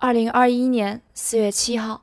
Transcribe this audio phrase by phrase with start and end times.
[0.00, 2.02] 二零二一年四月七号，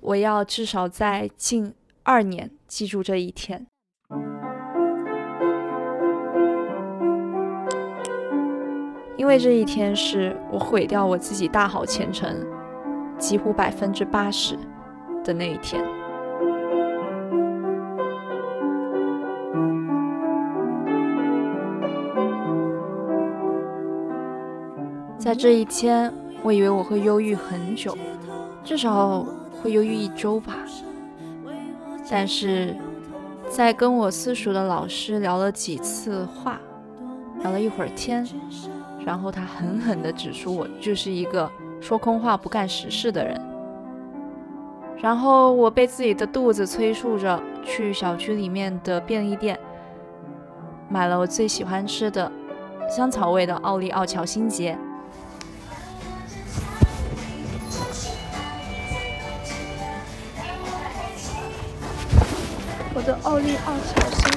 [0.00, 1.72] 我要至少在近
[2.02, 3.68] 二年记住这一天，
[9.16, 12.44] 因为这一天是我毁掉我自己大好前程，
[13.16, 14.58] 几乎百分之八十
[15.22, 15.84] 的那一天，
[25.16, 26.12] 在这一天。
[26.44, 27.96] 我以为我会忧郁很久，
[28.62, 29.24] 至少
[29.62, 30.52] 会忧郁一周吧。
[32.10, 32.76] 但是，
[33.48, 36.60] 在跟我私塾的老师聊了几次话，
[37.40, 38.28] 聊了一会儿天，
[39.06, 43.40] 然后他狠狠地指出我就是一个说空话不干实事的人。
[44.98, 49.58] 然后我被自己的肚子催促着去小区里面的便利店，
[50.90, 52.30] 买了我最喜欢吃的
[52.86, 54.78] 香草味的奥利奥乔心杰。
[62.96, 64.32] 我的奥利奥小心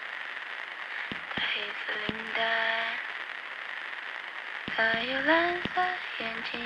[1.41, 1.73] 黑色
[2.07, 2.39] 领带
[4.75, 5.69] 还有蓝色
[6.19, 6.61] 眼睛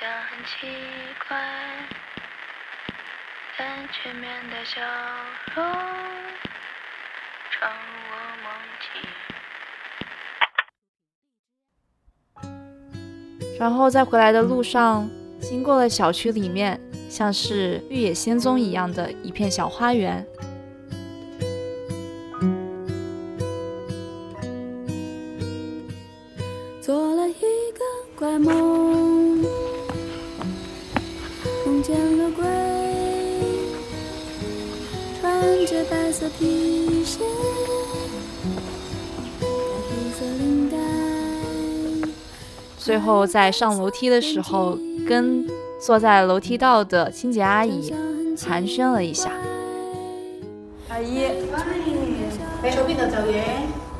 [0.00, 0.60] 想很奇
[1.28, 1.30] 怪
[3.58, 4.80] 但却面带笑
[5.54, 5.62] 容
[7.50, 8.46] 闯入我梦
[12.42, 12.44] 境
[13.60, 15.06] 然后在回来的路上
[15.40, 16.80] 经过了小区里面
[17.10, 20.26] 像是绿野仙踪一样的一片小花园
[31.80, 32.44] 见了鬼，
[35.20, 35.32] 穿
[35.66, 37.20] 着白色皮鞋，
[42.78, 44.76] 最后在上楼梯的时候，
[45.08, 45.46] 跟
[45.80, 47.94] 坐在楼梯道的清洁阿姨
[48.46, 49.30] 寒暄了一下。
[50.88, 53.40] 阿姨，喂，你做边度做嘢？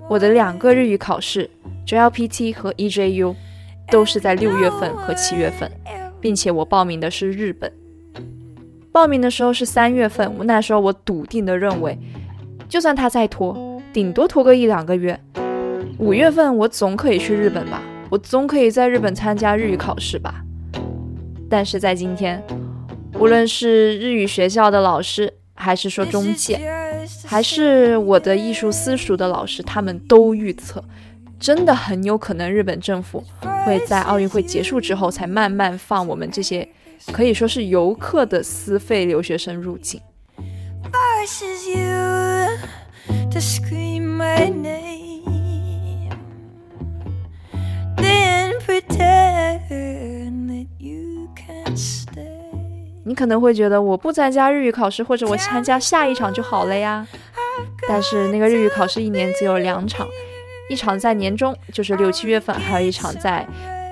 [0.08, 1.50] 我的两个日语考试
[1.84, 3.34] ，JLPT 和 EJU，
[3.90, 5.68] 都是在六月份和七月份，
[6.20, 7.72] 并且我报名的是日本，
[8.92, 10.32] 报名的时候是三月份。
[10.38, 11.98] 我那时候我笃定的认为，
[12.68, 15.18] 就算他再拖，顶多拖个一两个月，
[15.98, 17.82] 五月份我总可以去日本吧。
[18.14, 20.40] 我总可以在日本参加日语考试吧？
[21.50, 22.40] 但是在今天，
[23.19, 26.61] 无论是日语学校的老师，还是说中介，
[27.26, 30.81] 还是我的艺术私塾的老师，他们都预测，
[31.40, 33.20] 真的很有可能日本政府
[33.66, 36.67] 会在奥运会结束之后，才慢慢放我们这些
[37.10, 40.00] 可以说是游客的私费留学生入境。
[53.06, 57.06] 你可能会觉得我不参加日语考试，或者我参加下一场就好了呀。
[57.88, 60.08] 但是那个日语考试一年只有两场，
[60.70, 63.46] 一场在年中，就是六七月份，还有一场在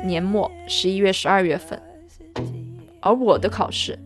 [0.05, 1.81] 年末，十一月、十二月份。
[3.01, 3.99] 而我的考试，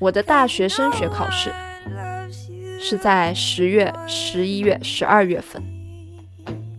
[0.00, 1.52] 我的大学升学考试，
[2.80, 5.62] 是在十月、十一月、十二月份。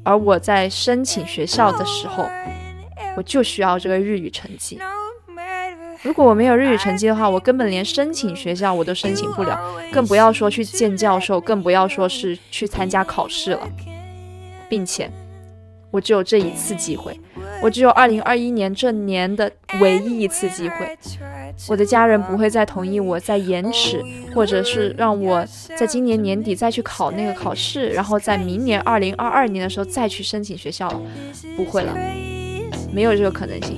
[0.04, 2.28] 而我在申请学校的时候。
[3.16, 4.78] 我就需要这个日语成绩。
[6.04, 9.60] 如果我没有日语成绩的话，我根本连申请学校我都申请不了，
[9.92, 13.68] 更不要说去见教授，更不要说是去参加考试了。
[14.70, 15.10] 并且，
[15.92, 17.18] 我只有这一次机会，
[17.64, 20.96] 我只有二零二一年这年的唯一一次机会。
[21.70, 24.04] 我的家人不会再同意我再延迟，
[24.36, 25.44] 或者是让我
[25.78, 31.02] 在今年年底再去考那个考试，然后在明年二零二二年的时候再去申请学校了，
[31.56, 31.98] 不会了。
[32.96, 33.76] 没有这个可能性。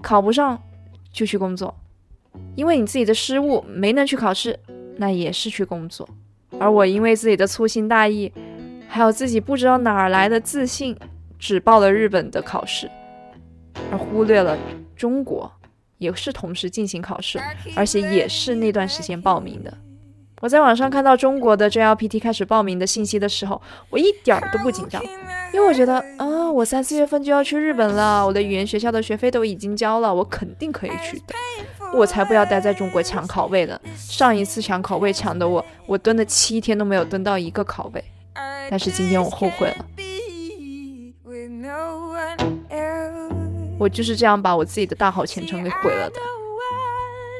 [0.00, 0.58] 考不上
[1.12, 1.74] 就去工作，
[2.56, 4.58] 因为你自己的失误没能去考试，
[4.96, 6.08] 那也是去工作。
[6.58, 8.32] 而我因为自己的粗心大意，
[8.88, 10.96] 还有自己不知道哪儿来的自信。
[11.38, 12.90] 只报了日本的考试，
[13.92, 14.58] 而忽略了
[14.96, 15.50] 中国，
[15.98, 17.38] 也是同时进行考试，
[17.76, 19.72] 而且也是那段时间报名的。
[20.40, 25.02] 我在网上看到中国的 JLPT 开始报名的信息的时候，我一点儿都不紧张，
[25.52, 31.34] 因为我觉得啊，我三四月份就要去日本了，我的语言学校的学费都已经交了，我肯定可以去的。
[31.92, 33.80] 我才不要待在中国抢考位呢！
[33.96, 38.04] 上一次抢考位抢的我，我蹲了七天都没有蹲到一个考位，
[38.70, 39.97] 但是今天我后悔了。
[43.78, 46.16] 我就是这样把我自己的大好前程给毁了的，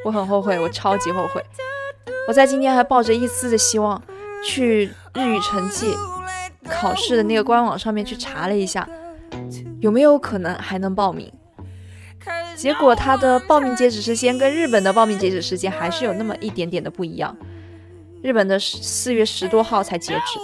[0.04, 1.42] 我很后悔，我超级后悔。
[2.28, 4.00] 我在今天还抱着一丝的希望，
[4.44, 5.94] 去日语成绩
[6.68, 8.88] 考试的那个官网上面去查了一下，
[9.80, 11.30] 有没有可能还能报名。
[12.54, 17.36] 结果他的报名截止时间跟日本的报名截止时间还是有那么一点点的不一样，
[18.22, 20.38] 日本的四月十多号才截止，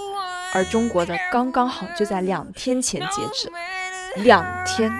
[0.54, 3.48] 而中国的刚刚好就在两天前截止。
[4.22, 4.92] 两天，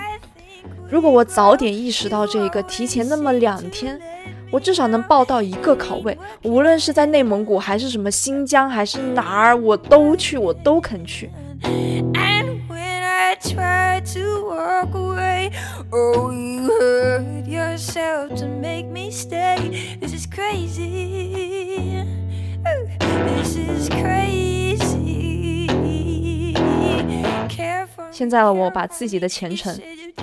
[0.91, 3.97] 如果我早点意识到这一个，提前那么两天，
[4.51, 6.17] 我至少能报到一个考位。
[6.43, 11.29] 无论是在内蒙古，还是什么新疆，还是哪儿，我都去，我都肯去。
[28.15, 29.77] 现在的我把自己的前程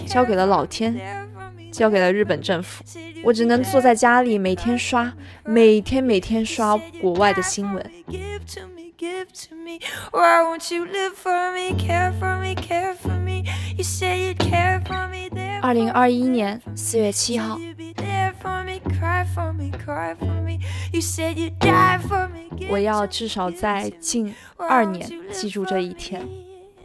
[0.07, 0.97] 交给了老天，
[1.71, 2.83] 交给了日本政府，
[3.23, 5.13] 我只能坐在家里，每天刷，
[5.45, 7.85] 每天每天刷国外的新闻。
[15.61, 17.61] 二零二一年四月七号，
[22.71, 26.27] 我要至少在近二年记住这一天。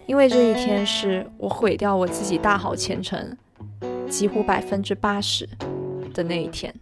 [0.07, 3.37] 因为这一天是我毁掉我自己大好前程，
[4.09, 5.47] 几乎百分之八十
[6.13, 6.73] 的那一天，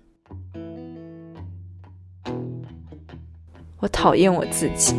[3.79, 4.95] 我讨厌我自己。